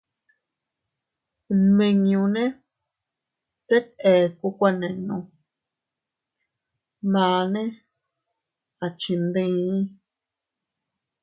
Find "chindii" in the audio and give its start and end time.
8.99-9.71